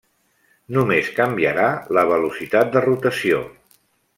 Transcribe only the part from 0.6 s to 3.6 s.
Només canviarà la velocitat de rotació.